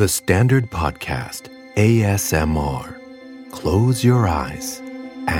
[0.00, 1.42] The Standard Podcast
[1.76, 2.86] ASMR
[3.58, 4.68] Close your eyes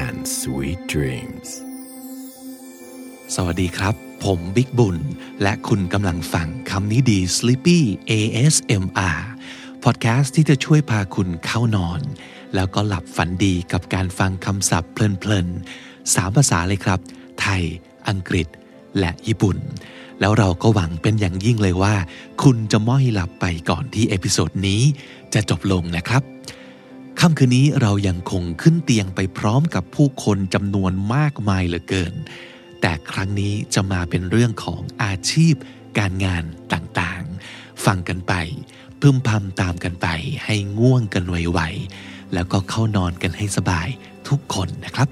[0.03, 1.49] and sweet dreams
[3.35, 3.95] สวัสดีครับ
[4.25, 4.97] ผมบิ๊กบุญ
[5.43, 7.79] และคุณกำลังฟังคำนี้ดี Sleepy
[8.11, 9.21] ASMR
[9.85, 12.01] พอดแคสต์ที่จะช่วยพาคุณเข้านอน
[12.55, 17.01] แล้วก็หลับฝันดีกับการฟังคำศัพท์เพลินๆสามภาษาเลยครับ
[17.41, 17.63] ไทย
[18.09, 18.47] อังกฤษ
[18.99, 19.57] และญี่ปุ่น
[20.21, 21.95] แล้วเราก็หวังเป็นอย่างยิ่งเลยว่า
[22.43, 24.83] คุณจะม้อยหลับไปก่อนที่เอพิโซดนี้
[25.35, 26.23] จะจบลงนะครับ
[27.21, 32.15] ค่ำคืนนี้เรายังคงขึ้นเตียงไปพร้อมกับผู้คนจำนวนมากมายเหลือเกิน
[32.81, 35.55] แต่ครั้งนี้จะมาเป็นเรื่องของอาชีพ
[35.99, 38.35] การงานต่างๆ ฟังกันไป
[39.01, 40.09] พึมพำตามกันไป
[40.45, 43.89] ให้ง่วงกันไวๆแล้วก็เข้านอนกันให้สบาย
[44.29, 45.09] ทุกคนนะครับ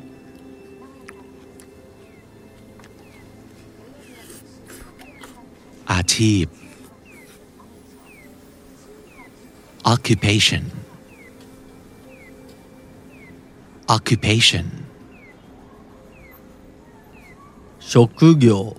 [5.91, 6.45] อาชีพ
[9.93, 10.63] occupation
[13.95, 14.65] occupation
[17.79, 18.75] 職業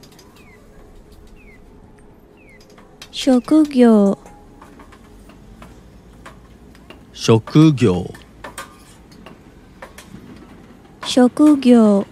[3.13, 4.19] 職業
[7.13, 8.13] 職業
[11.05, 12.07] 職業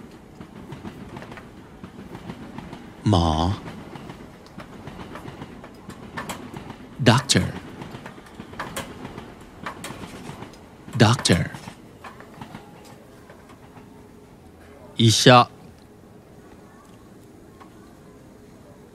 [3.08, 3.26] หมอ
[7.04, 7.44] doctor
[10.98, 11.46] doctor
[14.96, 15.48] 医者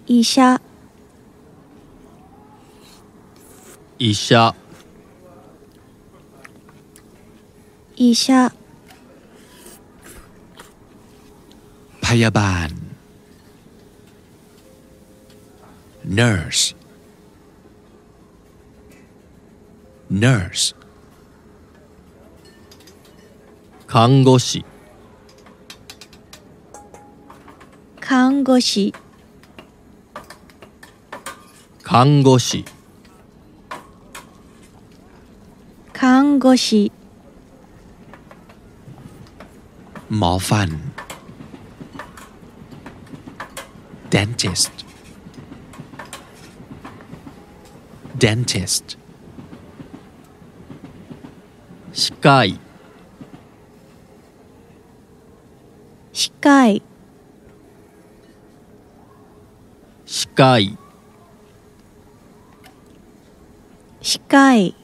[0.06, 0.62] 医者
[3.98, 4.56] 医者
[7.96, 8.52] 医者
[12.02, 12.70] พยาบาล
[16.08, 16.73] nurse
[20.12, 20.73] nurse
[23.88, 24.64] 看護師
[28.02, 28.94] 看護師
[31.83, 32.66] 看護師
[35.94, 36.92] 看護師
[40.17, 40.70] หมอฟัน
[44.14, 44.76] dentist
[48.23, 48.86] dentist
[52.22, 52.60] 歯科医
[56.14, 56.83] 歯科医
[60.05, 60.78] 歯科医
[64.00, 64.76] 歯科医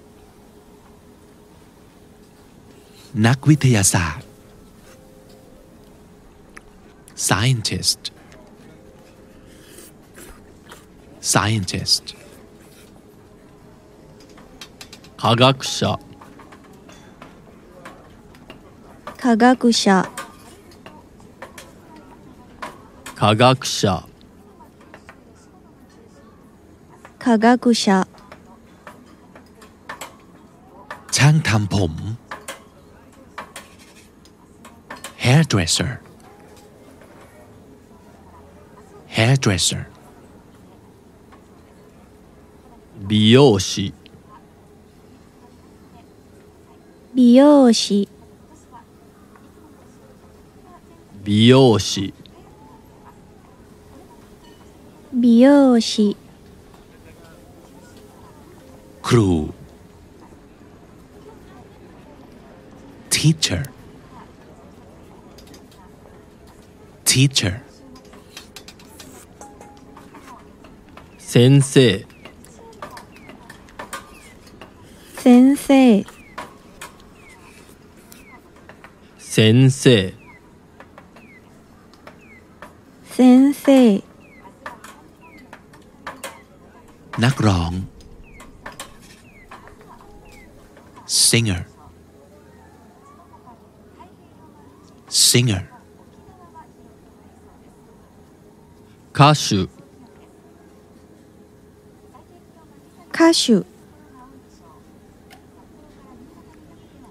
[3.14, 4.26] นักวิทยาศาสตร์
[7.28, 8.02] scientist
[11.22, 12.06] scientist
[15.22, 16.00] 科学者
[19.28, 20.06] 科学者
[23.16, 24.04] 科学者
[27.18, 28.08] 科学者
[31.16, 31.94] ช่างทำผม
[35.24, 35.92] hairdresser
[39.16, 39.84] hairdresser
[43.10, 43.94] 美容師
[47.14, 48.08] 美容師
[51.47, 52.13] 容師。
[55.13, 56.17] 美容師。
[59.03, 59.53] クルー。
[63.11, 63.65] ティーチャー
[67.05, 67.61] ティーチャー
[71.19, 72.07] 先生。
[75.17, 76.05] 先生。
[79.19, 80.18] 先生。
[87.24, 87.72] นักร้อง
[91.28, 91.62] singer
[95.28, 95.64] singer
[99.18, 99.46] 歌手
[103.16, 103.64] 歌手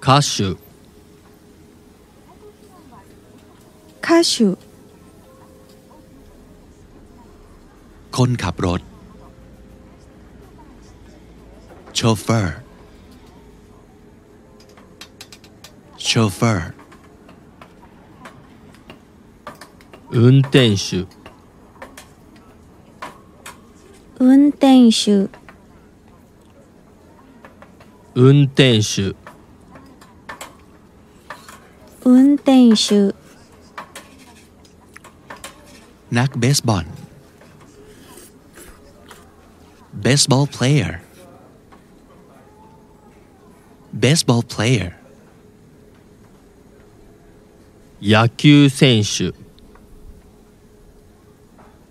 [0.04, 0.56] 歌手
[4.00, 4.56] 歌手
[8.16, 8.80] คนขับรถ
[11.96, 12.62] chauffeur
[15.96, 16.72] chauffeur
[20.10, 21.06] 運転手
[24.18, 25.28] 運転手
[28.14, 29.14] 運転手
[32.04, 33.14] 運転手
[36.10, 36.86] นักเบสบอล
[40.04, 41.00] baseball player
[43.96, 44.92] baseball player
[48.00, 49.32] 野球選手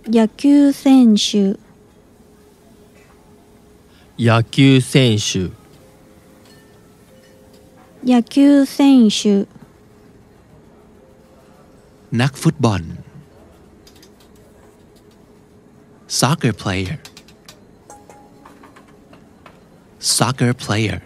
[0.08, 1.58] 野球選手
[4.18, 5.52] 野球選手
[8.04, 9.48] 野球選手
[12.12, 12.82] นักฟุตบอล
[16.10, 16.98] soccer player
[20.00, 21.02] soccer player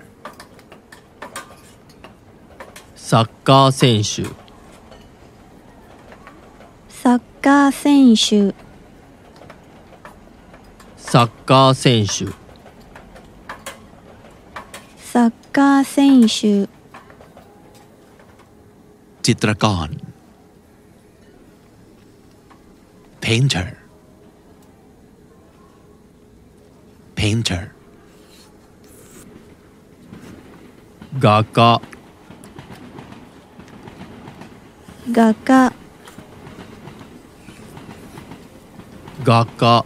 [3.10, 4.30] サッカー選手
[6.90, 8.56] サッカー選手
[10.98, 12.34] サッカー選手
[14.98, 16.68] サッカー選手
[19.22, 19.90] จิตรกร
[23.22, 23.76] painter
[27.16, 27.72] painter
[31.18, 31.82] 画家
[35.14, 35.72] 画家
[39.26, 39.86] 画家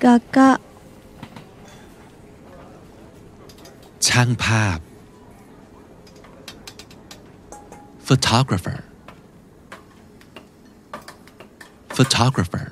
[0.00, 0.60] 画家
[4.06, 4.78] ช่างภาพ
[8.06, 8.78] photographer
[11.96, 12.66] photographer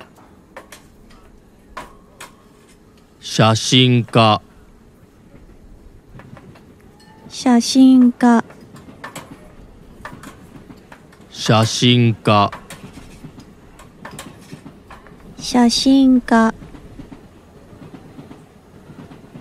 [3.20, 4.40] 写真家
[7.28, 8.43] 写真家
[11.40, 12.50] 写真家
[15.37, 16.52] 写真家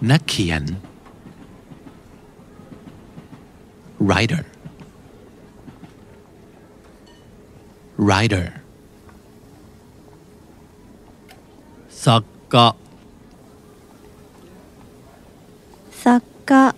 [0.09, 0.63] นักเขียน
[4.07, 4.43] writer
[7.97, 8.51] writer
[11.89, 12.75] 作家
[15.91, 16.75] 作家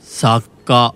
[0.00, 0.94] 作家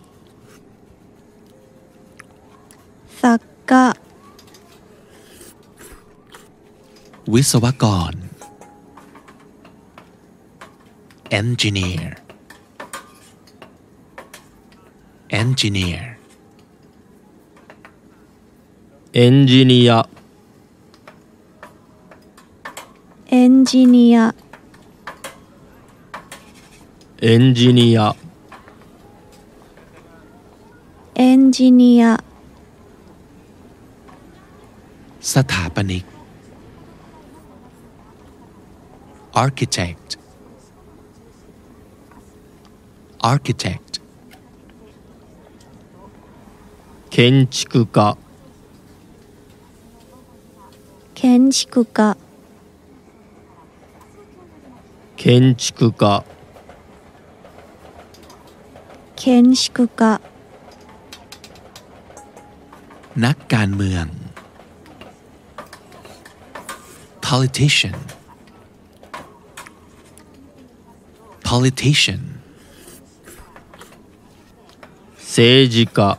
[7.38, 8.14] วิศวกร
[11.40, 12.10] engineer
[15.42, 16.04] engineer
[19.28, 20.00] engineer
[23.44, 24.28] engineer
[27.36, 28.12] engineer
[31.32, 32.16] engineer
[35.34, 36.17] สถาปนิก
[39.43, 40.09] architect
[43.33, 43.93] architect
[47.11, 48.17] 建築家
[51.15, 52.17] 建築家
[55.17, 56.25] 建築家
[59.15, 60.21] 建築家
[63.25, 64.07] นักการเมือง
[67.27, 67.97] politician
[71.47, 72.21] politician
[75.35, 76.19] 政治家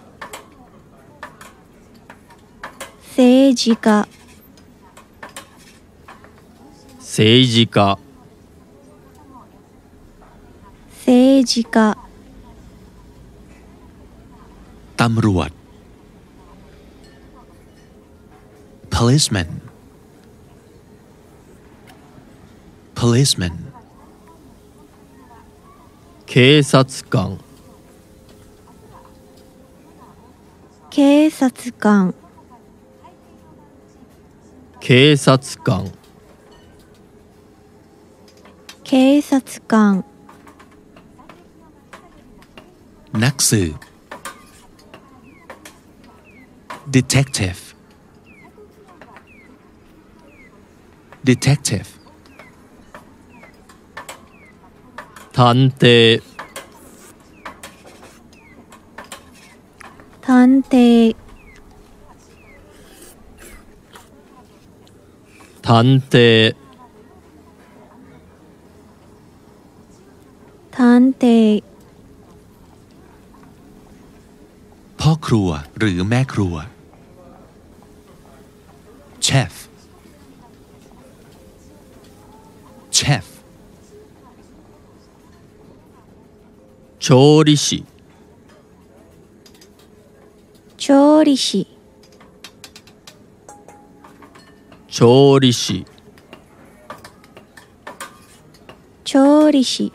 [3.15, 4.07] 政治家
[6.99, 7.97] 政治家
[11.05, 11.95] 政治家
[14.97, 15.51] ตำรวจ
[18.89, 19.49] policeman
[22.95, 23.66] policeman
[26.27, 27.37] 警察官
[30.89, 31.49] 警察
[31.81, 32.13] 官
[34.79, 35.91] 警察官
[38.83, 40.03] 警察官
[43.23, 43.77] นักสืบ
[46.95, 47.61] detective
[51.29, 51.89] detective
[55.37, 55.83] 探偵
[60.25, 61.15] 探偵
[65.65, 66.13] 探偵
[70.75, 71.25] 探偵
[74.99, 76.55] พ่อครัวหรือแม่ครัว
[79.27, 79.53] chef
[82.97, 83.25] chef
[87.07, 87.83] 調理師
[90.77, 91.67] 調理師
[94.89, 95.85] 調理師
[99.03, 99.91] 調理師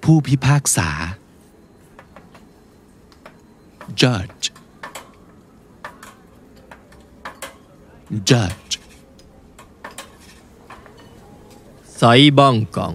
[0.00, 0.88] ผู้พิพากษา
[3.96, 4.50] judge
[8.30, 8.74] judge
[11.84, 12.94] 裁判官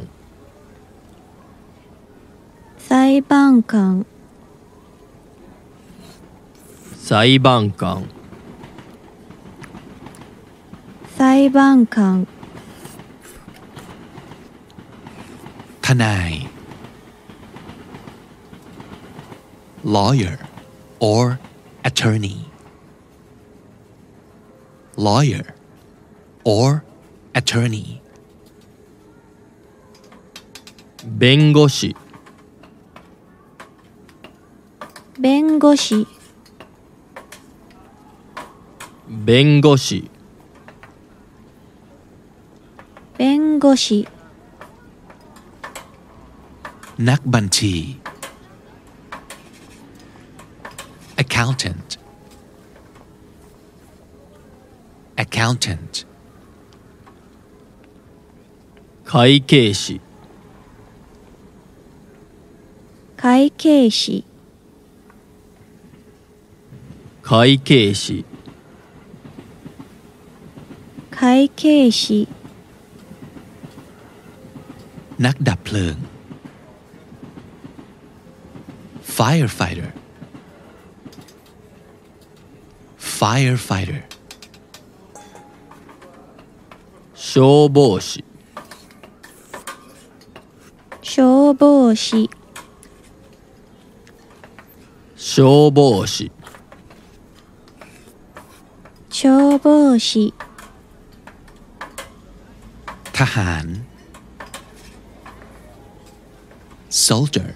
[2.83, 4.05] 裁判官
[7.05, 8.03] 裁判官
[11.17, 12.25] 裁判官
[15.83, 16.33] ทนาย
[19.83, 20.38] lawyer
[21.00, 21.39] or
[21.83, 22.39] attorney
[24.95, 25.45] lawyer
[26.43, 26.81] or
[27.33, 28.01] attorney
[31.19, 31.95] 弁護士
[35.24, 36.07] 弁護士
[39.07, 40.09] 弁護士
[43.17, 44.07] 弁護士
[46.98, 48.00] นักบัญชี
[51.17, 52.00] accountant
[55.17, 56.05] accountant
[59.05, 60.00] 会計士
[63.17, 64.24] 会計士
[67.24, 68.25] 会計士
[71.12, 72.27] 会計士
[75.25, 75.95] นักดับเพลิง
[79.15, 79.91] firefighter
[83.19, 84.01] firefighter
[87.13, 88.24] 消防士
[91.01, 92.29] 消防士
[95.17, 96.31] 消防士
[99.13, 100.33] 消防士
[103.12, 103.67] ทหาร
[106.89, 107.53] soldier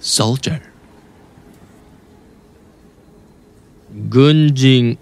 [0.00, 0.60] soldier
[4.10, 4.98] 軍人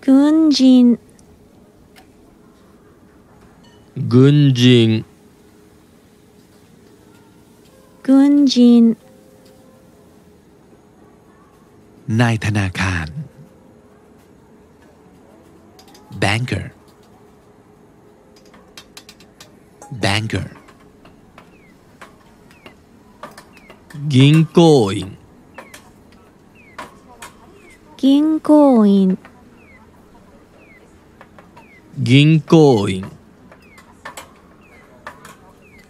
[0.00, 0.98] 軍人
[4.08, 5.04] 軍人
[8.02, 8.96] 軍人
[12.20, 13.06] นายธนาคาร
[16.22, 16.66] banker
[20.04, 20.48] banker
[24.08, 24.58] 銀行
[24.94, 24.98] 員
[28.02, 29.18] 銀行員
[32.08, 33.04] 銀行員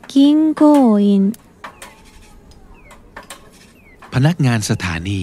[0.09, 1.33] 銀行員
[4.13, 5.23] พนักงานสถานี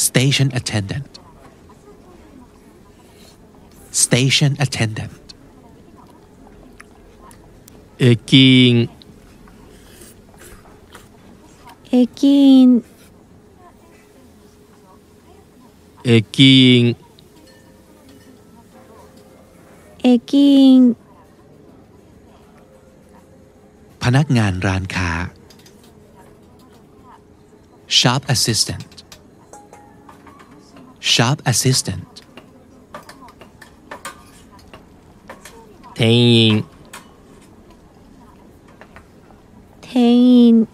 [0.00, 1.12] station attendant
[3.92, 5.10] station attendant
[7.98, 8.90] 駅員
[11.90, 12.26] 駅
[12.62, 12.84] 員
[16.04, 16.96] 駅員
[20.02, 20.96] 駅員
[24.02, 25.10] พนักงานร้านค้า
[27.98, 28.99] shop assistant
[31.00, 32.14] shop assistant
[35.94, 36.64] 店員
[39.80, 40.68] 店員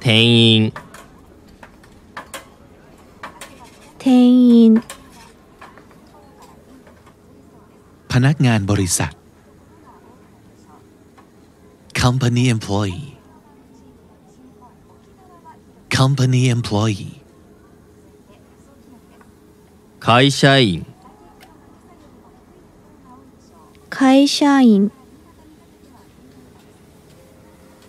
[0.00, 0.72] 店員
[3.98, 4.04] 店
[4.58, 4.82] 員
[8.12, 9.12] พนักงานบริษัท
[12.00, 13.06] company employee
[15.98, 17.14] company employee
[20.00, 20.84] 会社員
[23.88, 24.90] 会社員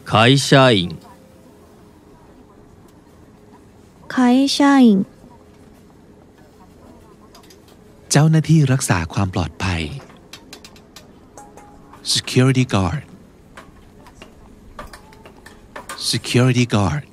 [0.06, 0.98] 会社員
[4.08, 5.06] 会社員
[8.10, 9.84] เจ้าหน้าที่รักษาความปลอดภัย
[12.14, 13.04] security guard
[16.12, 17.04] security guard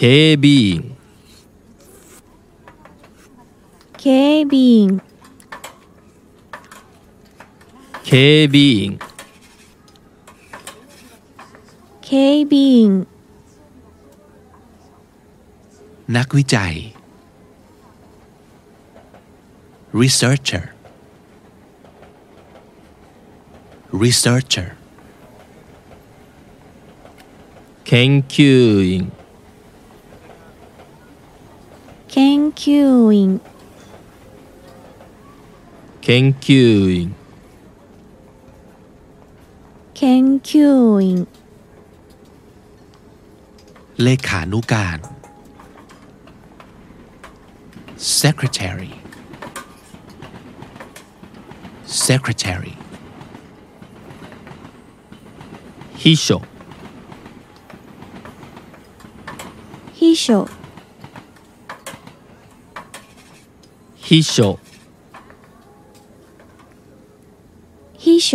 [0.00, 0.96] 警備員
[3.96, 5.00] 警備員
[8.04, 8.98] 警備員
[12.02, 13.06] 警備員
[16.16, 16.74] นักวิจัย
[20.00, 20.64] researcher
[24.02, 24.68] researcher
[27.88, 29.10] 研究員
[32.14, 33.40] 研究員
[36.02, 37.12] 研究員
[39.94, 41.26] 研究員
[44.02, 44.98] เลขานุการ
[48.20, 48.92] secretary
[52.06, 52.74] secretary
[55.98, 56.40] 秘書
[59.94, 60.46] 秘書
[64.13, 64.35] ฮิโช
[68.03, 68.29] ฮิโช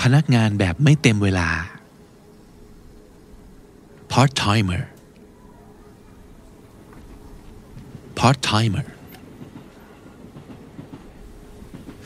[0.00, 1.48] พนักงานแบบไม่เต็มเวลา
[4.12, 4.82] part timer
[8.18, 8.86] part timer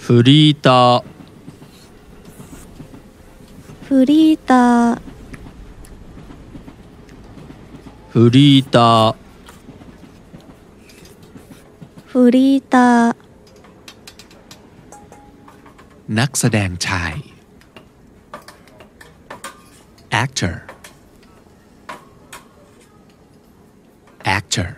[0.02, 0.80] ฟรีตา
[3.84, 4.64] ฟรีตา
[8.10, 8.90] ฟรีตา
[12.13, 13.15] フリーター
[16.19, 17.13] นักแสดงชาย
[20.23, 20.55] actor
[24.35, 24.69] actor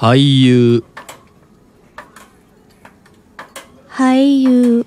[0.00, 0.82] 俳優
[3.88, 4.84] 俳優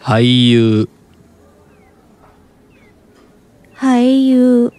[0.00, 0.88] 俳優
[3.74, 4.72] 俳優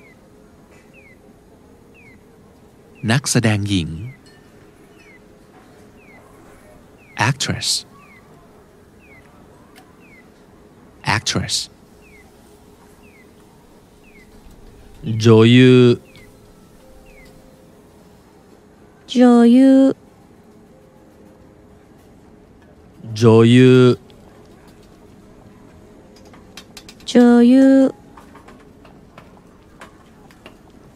[3.12, 3.89] นักแสดงหญิง
[7.30, 7.70] actress
[11.16, 11.55] actress
[15.25, 15.59] 女優
[19.07, 19.16] 女
[19.55, 19.57] 優
[23.22, 23.98] 女優
[27.05, 27.14] 女
[27.51, 27.55] 優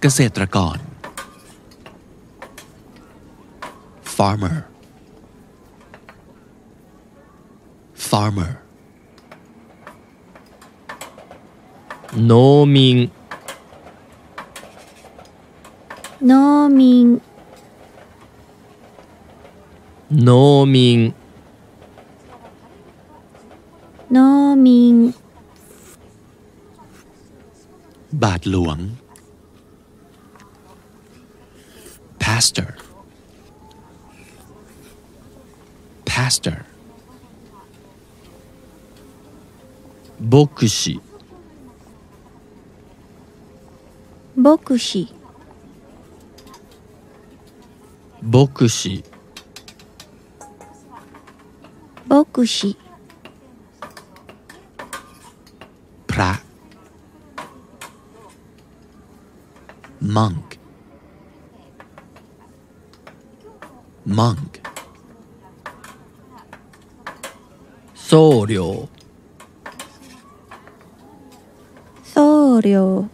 [0.02, 0.78] เกษตรกร
[4.23, 4.57] Farmer.
[7.93, 8.53] Farmer.
[12.31, 13.11] Nomin
[16.31, 17.09] Nomin
[20.27, 21.01] Nomin
[24.17, 24.97] Nomin
[28.23, 28.79] บาทหลวง
[32.23, 32.71] Pastor.
[36.23, 36.65] pastor.
[40.21, 41.01] Bokushi.
[60.01, 60.59] Monk.
[64.07, 64.52] Monk.
[68.12, 68.88] 僧侶
[72.04, 73.08] 僧侶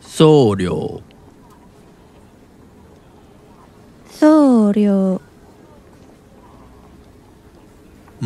[0.00, 1.02] 僧侶
[4.10, 5.20] 僧侶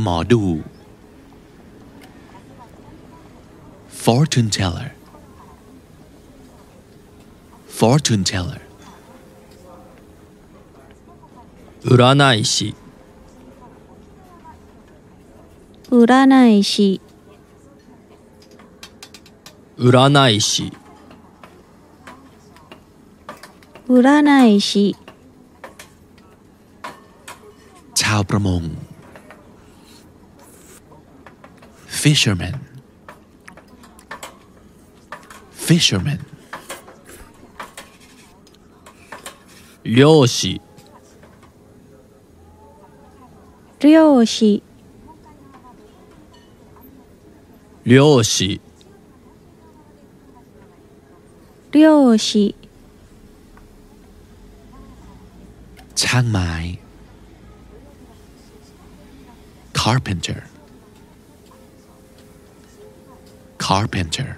[0.03, 0.43] หมอดู
[4.03, 4.91] fortune teller
[7.79, 8.61] fortune teller
[11.85, 12.75] 占い師
[15.93, 17.01] 占い師
[19.79, 20.73] 占い師
[23.89, 24.97] 占い師
[27.95, 28.63] ชาวประมง
[31.87, 32.55] fisherman
[35.53, 36.21] fisherman
[39.85, 40.61] 漁師
[43.81, 44.63] 漁師
[47.93, 48.61] 漁師
[51.73, 52.55] 漁師
[56.01, 56.51] ช่างไม้
[59.81, 60.41] carpenter
[63.59, 64.31] carpenter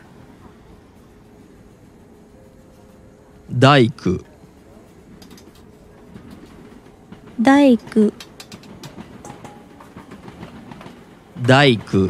[3.58, 4.18] 大工
[7.42, 8.12] 大工
[11.46, 12.08] 大工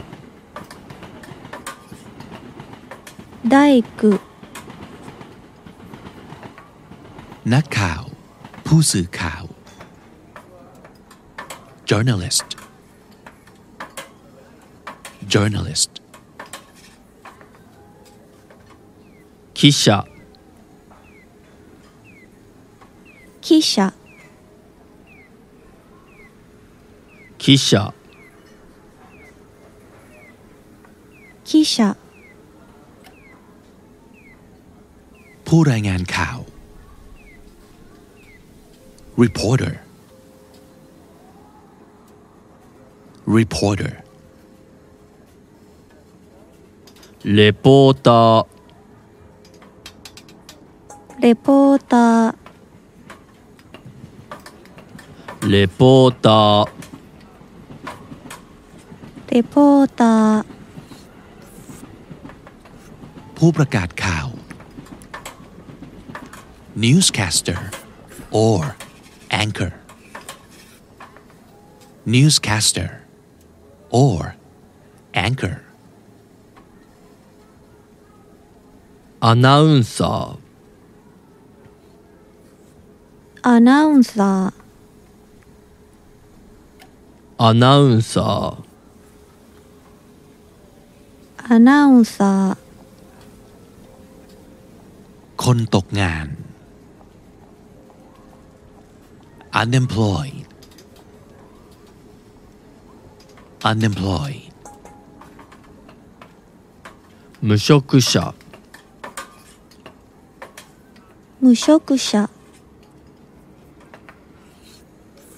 [3.54, 3.56] 大
[3.98, 4.02] 工
[7.52, 8.02] นักข่าว
[8.66, 9.44] ผู้สื่อข่าว
[11.90, 12.48] journalist
[15.32, 15.92] journalist
[19.58, 19.86] 記者
[23.40, 23.92] 記者
[27.38, 27.94] 記者
[31.42, 31.96] 記者
[35.57, 36.39] ผู้รายงานข่าว
[39.21, 39.73] reporter
[43.37, 43.93] reporter
[47.37, 48.27] reporter
[51.23, 52.07] reporter
[55.53, 56.47] reporter
[59.31, 60.27] reporter
[63.37, 64.27] ผู้ประกาศข่าว
[66.75, 67.71] newscaster
[68.31, 68.75] or
[69.31, 69.73] anchor.
[72.05, 73.01] Newscaster
[73.89, 74.35] or
[75.13, 75.63] anchor.
[79.21, 80.37] Announcer.
[83.43, 84.51] Announcer.
[87.39, 88.57] Announcer.
[91.49, 92.57] Announcer.
[95.43, 96.27] คนตกงาน.
[99.55, 100.45] Unemployed
[103.63, 104.51] unemployed
[107.41, 108.33] 無職者
[111.39, 112.29] 無職者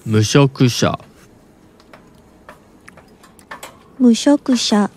[0.04, 1.00] 無職者
[4.00, 4.90] 無職者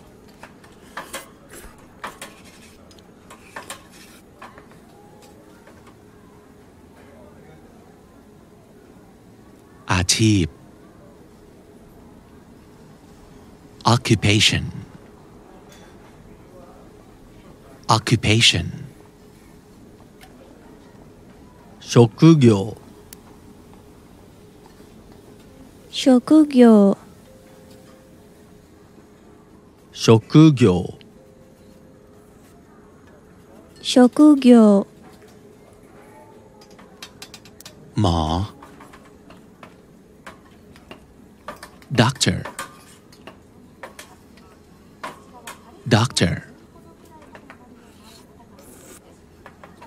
[9.91, 10.46] อา ชีพ
[13.94, 14.64] occupation
[17.96, 18.66] occupation
[21.80, 22.76] 職業
[25.90, 26.98] 職業
[29.92, 30.98] 職業
[33.82, 34.86] 職業
[38.00, 38.56] หมอ
[41.93, 42.43] doctor.
[45.87, 46.47] Doctor.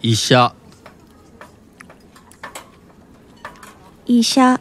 [0.02, 0.52] Isha.
[4.06, 4.58] Isha.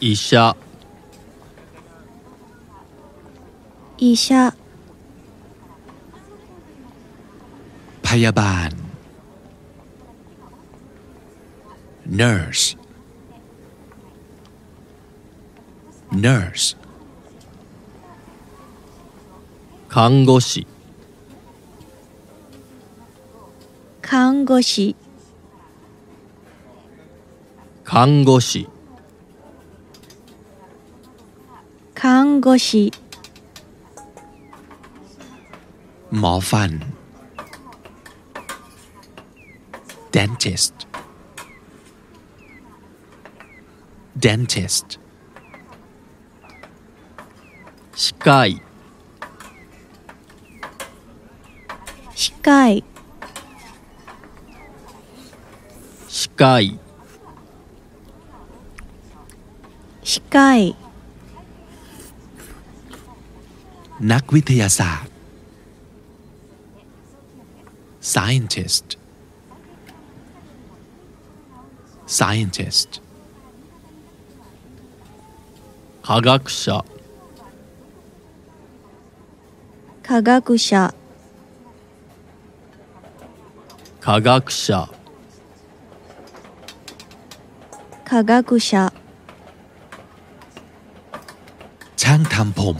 [0.00, 0.54] Isha.
[3.98, 4.52] Isha.
[8.06, 8.70] พยาบาล
[12.20, 12.75] nurse.
[16.15, 16.75] nurse
[19.89, 20.65] 看護師
[24.01, 24.95] 看護師
[27.83, 28.67] 看護師
[31.93, 32.93] 看護師
[36.19, 36.71] หมอฟัน
[40.15, 40.75] dentist
[44.25, 44.87] dentist
[48.25, 48.59] 歯科医
[52.15, 52.83] 歯科医
[56.09, 56.79] 歯科医
[60.01, 60.75] 歯科医
[64.11, 65.13] นักวิทยาศาสตร์
[68.13, 68.87] scientist
[72.17, 72.89] scientist
[76.01, 76.83] 科学者
[80.05, 80.93] 科学者
[83.99, 84.89] 科学者
[88.03, 88.91] 科学者
[92.01, 92.77] ช่างทำผม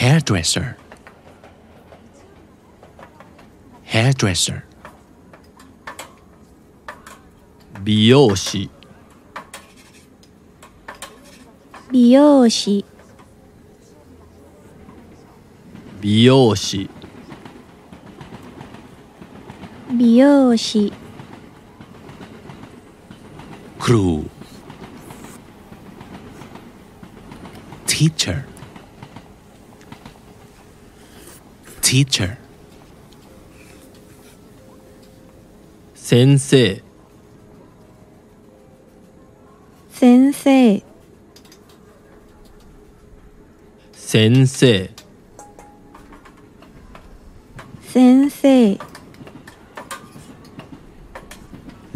[0.00, 0.68] hairdresser
[3.92, 4.62] hairdresser
[7.84, 8.68] 美容師
[11.90, 12.84] 美容師
[16.09, 16.89] 美容師。
[19.91, 20.93] 美容師。
[23.77, 24.23] クルー。
[27.87, 28.43] ティーチャー
[31.81, 32.37] ティーチャー
[35.93, 36.81] 先生。
[39.89, 40.81] 先生。
[43.91, 44.96] 先生。
[47.96, 48.42] 先生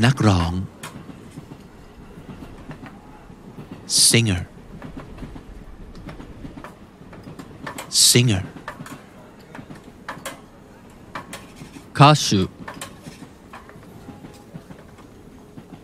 [0.04, 0.52] นักร้อง
[3.86, 4.42] singer
[7.88, 8.42] singer
[11.98, 12.48] 歌手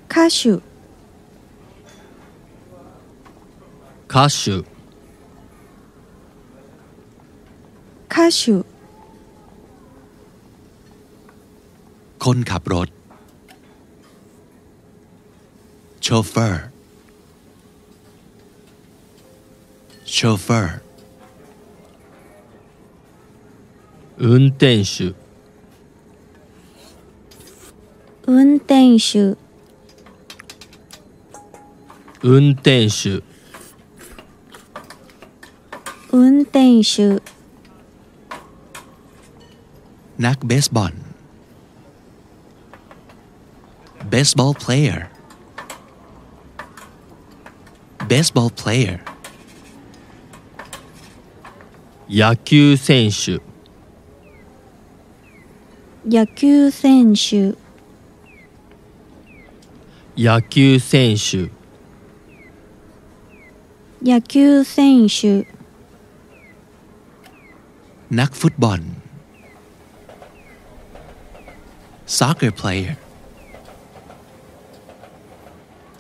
[0.09, 0.61] 歌手
[4.07, 4.63] 歌手
[8.09, 8.63] 歌手
[12.27, 12.89] คนขับรถ
[16.07, 16.55] chauffeur
[20.17, 20.67] chauffeur
[24.19, 25.15] 運転手
[28.27, 29.37] 運転手
[32.23, 33.23] 運転手
[36.13, 37.21] 運転手
[40.25, 41.06] นักเบสบอล
[44.17, 45.09] baseball player
[48.09, 49.01] baseball player
[52.09, 53.41] 野球選手
[56.05, 57.57] 野球選手
[60.17, 61.51] 野球選手
[64.03, 65.47] 野球選手
[68.11, 68.81] นักฟุตบอล
[72.07, 72.97] soccer player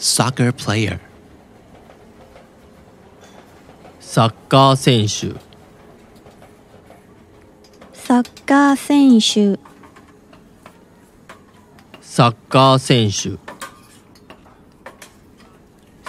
[0.06, 0.98] soccer player
[4.00, 5.40] サッカー選手
[7.94, 9.58] サッカー選手
[12.00, 13.38] サッカー選手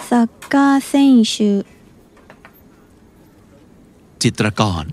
[0.02, 1.66] サッカー選手
[4.18, 4.86] จิตรกร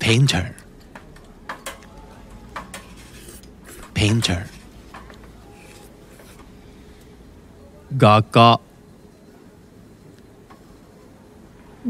[0.00, 0.54] painter
[3.94, 4.46] painter
[8.00, 8.60] 画家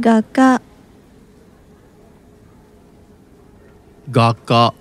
[0.02, 0.60] 画家
[4.12, 4.74] 画家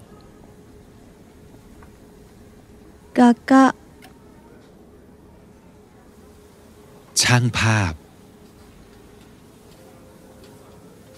[3.15, 3.73] 画家
[7.21, 7.93] ช่างภาพ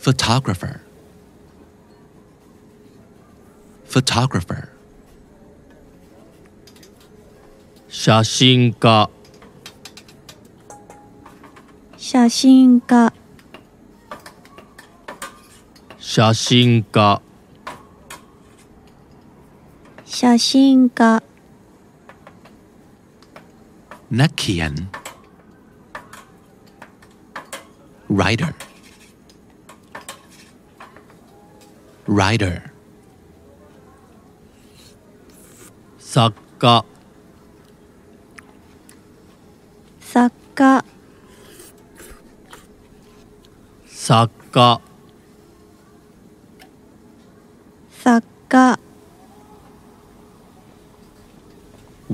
[0.03, 0.75] photographer
[3.91, 4.63] photographer
[7.89, 9.09] 写真家
[12.01, 13.11] 写真家
[15.97, 17.21] 写真家
[20.05, 21.21] 写真家
[24.19, 24.73] นักเขียน
[28.17, 28.53] writer
[32.07, 32.61] writer
[35.99, 36.85] 作家
[44.01, 44.81] 作家
[47.89, 48.79] 作家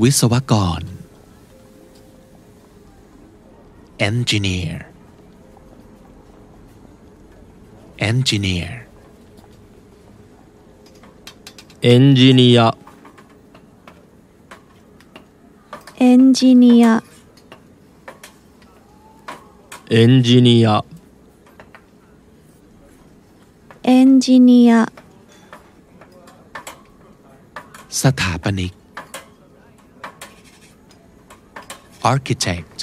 [0.02, 0.82] วิศวกร
[4.00, 4.86] engineer
[8.00, 8.84] engineer
[11.82, 12.76] エンジニア
[16.00, 17.04] エンジニア
[19.90, 20.84] エンジニア
[24.28, 24.92] ジニア
[27.90, 28.74] สถาปนิก
[32.12, 32.78] architect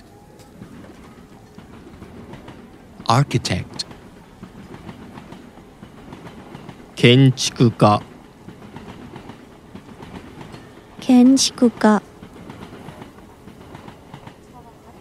[3.07, 3.77] architect
[6.97, 8.03] 建築家
[11.01, 12.03] 建築家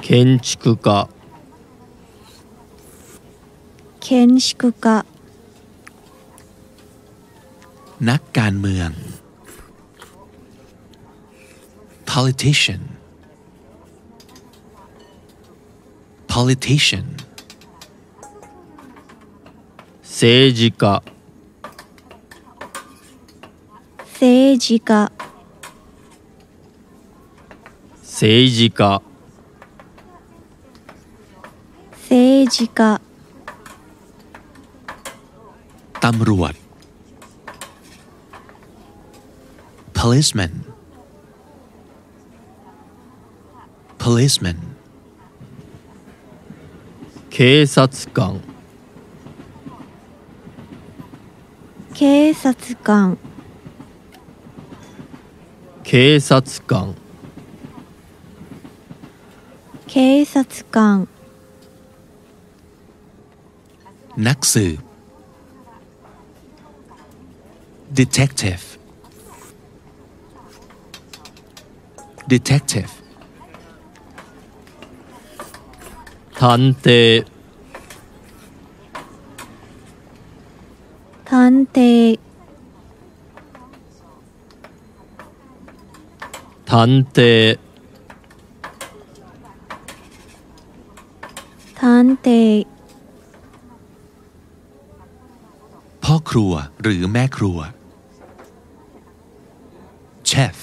[0.01, 1.07] 建築家
[4.01, 5.05] 建築家
[8.09, 8.89] นักการเมือง
[12.11, 12.81] politician
[16.33, 17.05] politician
[20.17, 21.01] 政治家
[24.19, 25.11] 政治家
[28.17, 29.01] 政治家
[32.07, 32.99] 政治家
[36.03, 36.53] ตำรวจ
[40.03, 40.51] policeman
[43.97, 44.57] policeman
[47.29, 48.39] 警察官
[51.93, 53.17] 警察官
[55.83, 56.95] 警察官
[59.87, 61.07] 警察官
[64.27, 64.79] นักสืบ
[67.99, 68.72] detective
[72.32, 72.92] detective
[76.40, 77.24] tante
[81.30, 82.18] tante
[86.70, 87.58] tante
[91.80, 92.40] tante
[96.04, 97.58] พ่อครัวหรือแม่ครัว
[100.30, 100.56] chef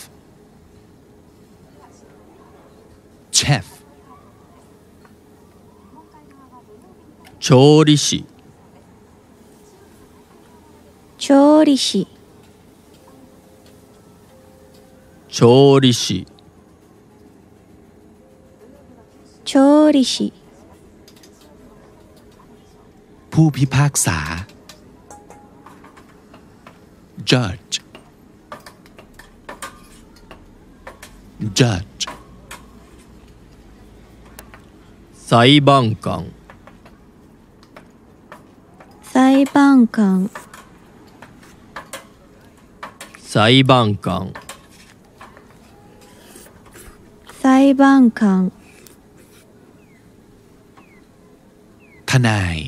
[7.40, 8.24] 調理師
[11.18, 12.06] 調理師
[15.28, 16.26] 調理師
[19.44, 20.32] 調理師
[23.30, 24.18] ผู้พิพากษา
[27.24, 27.80] judge
[31.54, 32.02] judge
[35.28, 36.24] 裁判官
[39.40, 40.28] 裁判官
[43.16, 44.30] 裁判官
[47.40, 48.50] 裁判官
[52.04, 52.58] ทนาย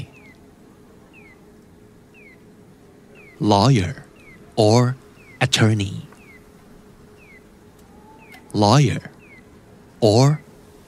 [3.41, 3.95] lawyer
[4.57, 4.95] or
[5.45, 5.97] attorney
[8.55, 9.03] lawyer
[10.01, 10.39] or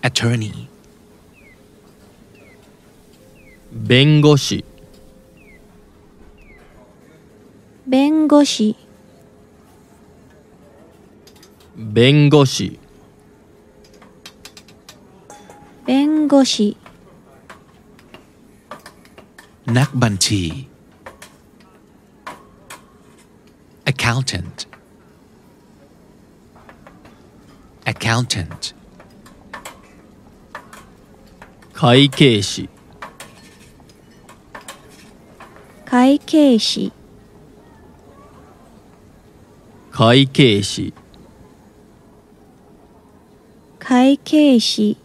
[0.01, 0.55] attorney
[3.89, 4.65] 弁護士
[7.87, 8.77] 弁護士
[11.77, 12.79] 弁護士
[15.87, 16.77] 弁護士
[19.67, 20.43] นักบัญชี
[23.87, 24.67] accountant
[27.85, 28.75] accountant
[31.75, 32.69] 会計士
[35.87, 36.93] 会計士
[39.95, 40.93] 会計士
[43.79, 44.97] 会計士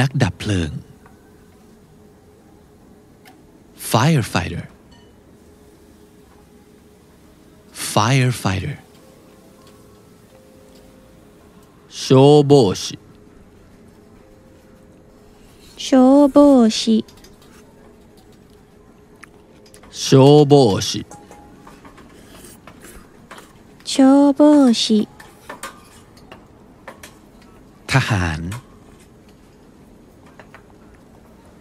[0.00, 0.70] นักดับเพลิง
[3.90, 4.64] firefighter
[7.92, 8.76] firefighter
[11.88, 12.98] 消防士
[15.78, 17.02] 消防士
[19.90, 21.04] 消防士
[23.90, 25.06] 消防士
[27.86, 28.40] ทหาร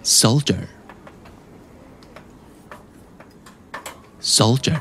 [0.04, 0.64] soldier
[4.20, 4.80] soldier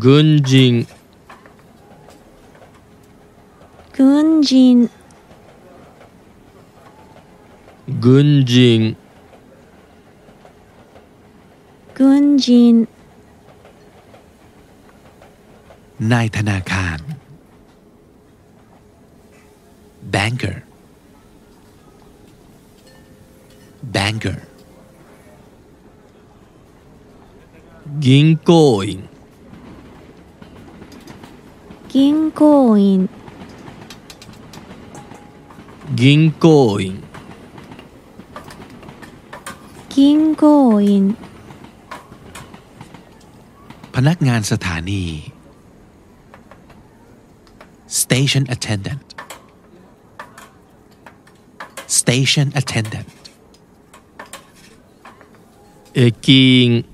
[0.00, 0.86] 軍人
[3.92, 4.88] 軍人
[8.00, 8.96] 軍人
[11.94, 12.88] 軍人
[16.12, 16.98] นายธนาคาร
[20.14, 20.56] banker
[23.94, 24.38] banker
[28.00, 28.50] 銀行
[28.86, 28.90] 員
[31.92, 32.40] 銀行
[32.78, 33.08] 員
[35.96, 37.02] 銀行員
[39.94, 41.16] 銀行員
[43.94, 45.04] พนักงานสถานี
[48.08, 49.14] station attendant
[51.86, 53.06] station attendant
[55.94, 56.84] 駅員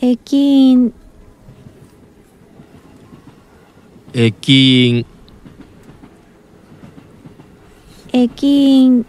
[0.00, 0.32] 駅
[0.70, 0.94] 員
[4.14, 5.06] 駅員
[8.12, 8.42] 駅
[8.82, 9.04] 員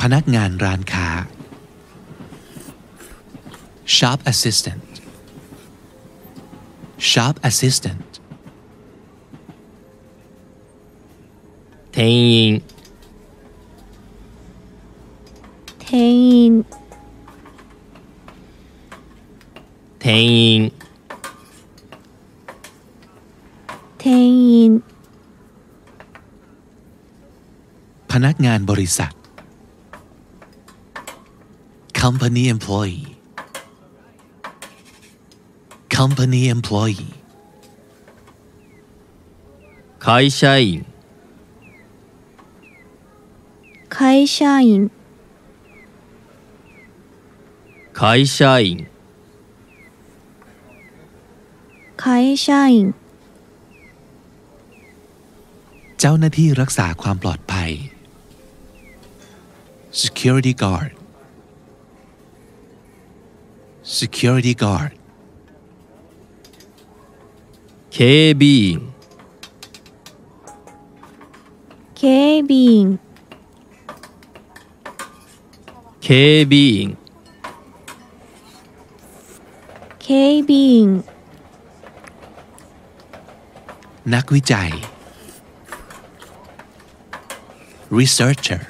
[0.00, 1.08] พนักงานร้านค้า
[3.96, 4.79] shop assistant
[7.00, 8.10] shop assistant
[11.92, 12.62] 店員
[15.78, 15.90] 店
[16.44, 16.64] 員
[19.98, 20.72] 店員
[23.98, 24.82] 店員
[28.10, 29.12] พนักงานบริษัท
[32.00, 33.09] company employee
[36.00, 37.12] company employee
[39.98, 40.84] 会社員
[43.88, 44.90] 会社員
[47.92, 48.86] 会社員
[51.96, 52.94] 会社員
[55.98, 57.70] เจ้าหน้าที่รักษาความปลอดภัย
[60.02, 60.90] security guard
[64.00, 64.90] security guard
[67.90, 68.92] 警備員
[71.94, 72.98] 警備員
[76.00, 76.96] 警備員
[79.98, 80.50] 警備
[80.80, 81.04] 員
[84.14, 84.70] นักวิจัย
[87.90, 88.60] researcher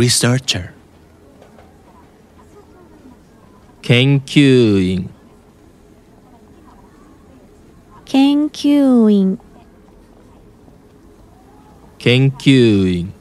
[0.00, 0.66] researcher
[3.82, 5.08] 研究員
[8.10, 9.38] 研究員
[11.98, 13.12] 研究員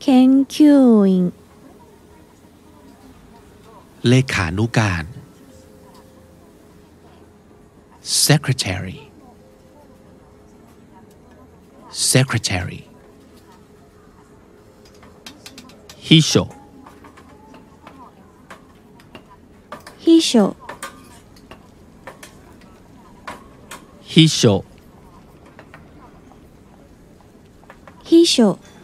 [0.00, 1.32] 研究員
[4.08, 5.04] เลขานุการ
[8.24, 8.98] secretary
[12.12, 12.82] secretary
[16.04, 16.32] 秘書
[24.10, 24.64] 秘書
[28.04, 28.74] 秘書秘書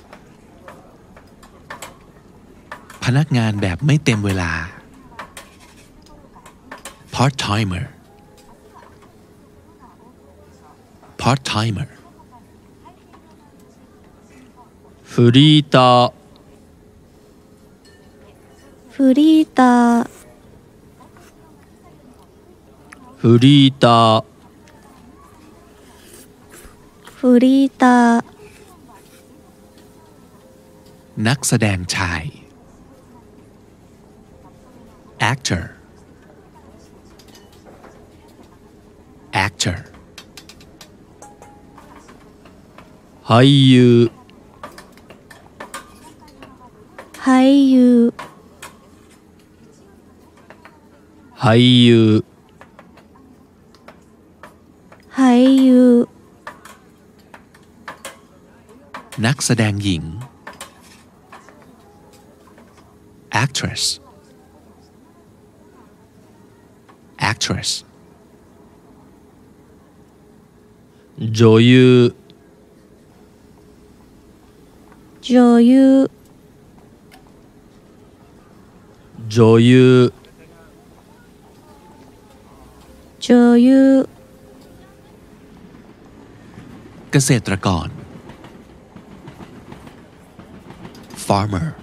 [3.05, 4.53] พนักงานแบบไม่เต็มเวลา
[7.15, 7.85] part timer
[11.23, 11.91] part timer
[15.13, 16.13] フリーター
[18.95, 20.07] フリーター
[23.21, 24.34] フリーター
[27.25, 28.25] フリーター
[31.27, 32.25] นักแสดงชาย
[35.31, 35.65] actor
[39.33, 39.79] actor
[43.29, 44.11] 俳優
[47.25, 48.13] 俳優
[51.37, 52.24] 俳優
[59.27, 60.03] นักแสดงหญิง
[63.43, 63.85] actress
[67.31, 67.71] actress
[71.39, 71.73] 女優
[75.23, 75.31] 女
[75.71, 76.09] 優
[79.35, 80.11] 女優
[83.25, 83.29] 女
[83.67, 84.07] 優
[87.13, 87.89] เกษตรกร
[91.26, 91.76] Farmer.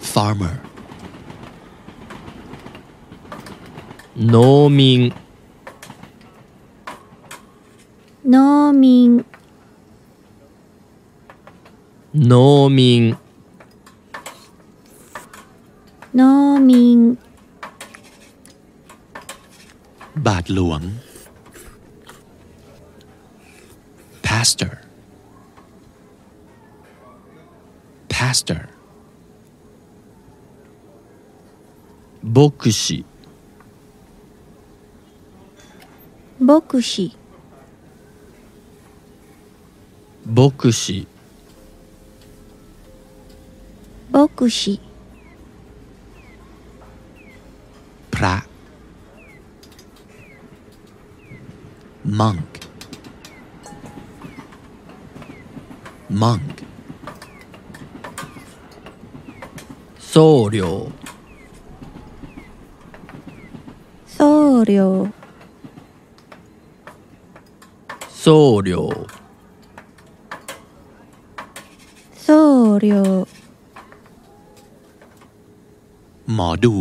[0.00, 0.60] Farmer.
[4.16, 5.14] Noming.
[8.24, 9.24] Noming.
[12.12, 13.16] Noming.
[16.12, 17.18] Noming.
[20.48, 20.98] Luang,
[24.22, 24.77] Pastor.
[28.28, 28.68] Pastor.
[32.22, 33.06] 牧師。
[36.38, 37.16] 牧師。
[40.26, 41.06] 牧師。
[44.12, 44.87] 牧師
[60.17, 60.89] 僧侶
[64.07, 65.11] 僧侶
[68.09, 69.07] 僧侶
[72.15, 73.25] 僧侶
[76.25, 76.75] หมอดู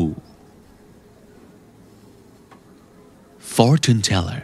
[3.55, 4.43] fortune teller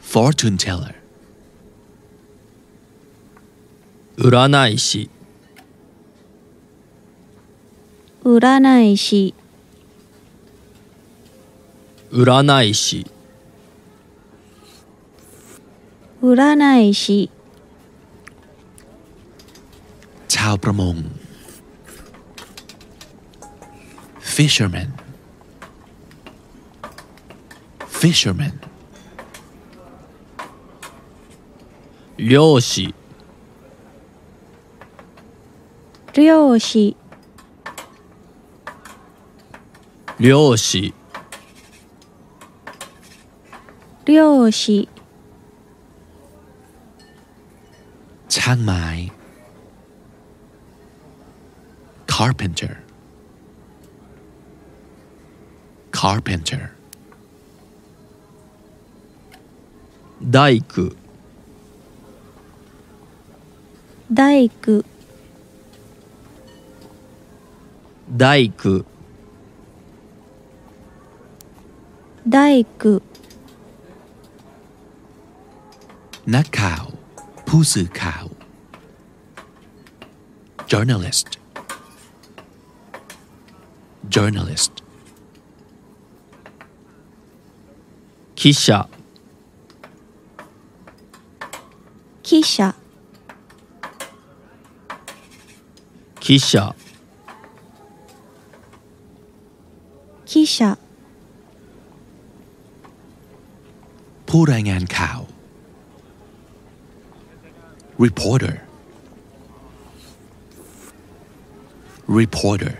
[0.00, 0.94] fortune teller
[4.16, 5.10] 占い師
[8.38, 9.34] 占い師
[12.12, 13.10] 占い師
[16.22, 17.30] 占い師
[20.28, 20.96] ชาวประมง
[24.20, 24.88] fisherman
[27.88, 28.52] fisherman
[32.16, 32.94] 漁師
[36.14, 36.96] 漁師
[40.18, 40.92] 漁師
[44.04, 44.88] 漁師
[48.28, 48.84] ช่างไม้
[52.06, 52.74] carpenter
[55.90, 56.64] carpenter
[60.30, 60.90] 大工
[64.14, 64.84] 大工
[68.16, 68.84] 大工
[72.34, 72.36] 大
[72.80, 72.82] 工
[76.34, 76.84] นักข่าว
[77.48, 78.24] ผู้สื่อข่าว
[80.70, 81.28] journalist
[84.14, 84.74] journalist
[88.34, 88.88] 記者
[92.22, 92.74] 記者
[96.20, 96.74] 記者
[100.24, 100.76] 記者
[104.29, 105.19] ผู้รายงานข่าว
[108.03, 108.55] reporter
[112.17, 112.75] reporter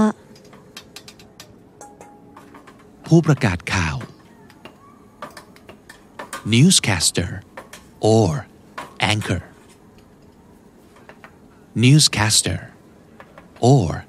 [3.07, 3.97] ผู้ประกาศข่าว
[6.47, 7.41] newscaster
[7.99, 8.47] or
[9.01, 9.43] anchor.
[11.75, 12.71] Newscaster
[13.59, 14.05] or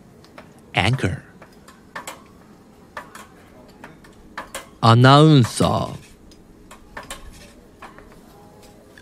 [0.72, 1.24] anchor.
[4.80, 5.80] Announcer.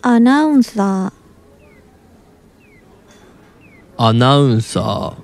[0.03, 1.11] Announcer.
[3.99, 5.15] Announcer.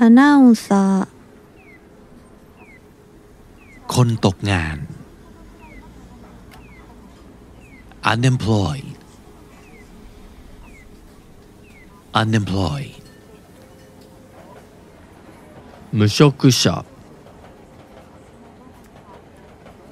[0.00, 1.06] Announcer.
[3.94, 4.78] คนตกงาน.
[8.08, 8.96] Unemployed
[12.14, 12.94] unemployed
[15.92, 16.84] 無職者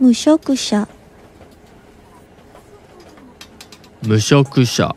[0.00, 0.88] 無職者
[4.02, 4.96] 無職者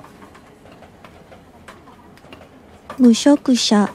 [2.98, 3.90] 無職者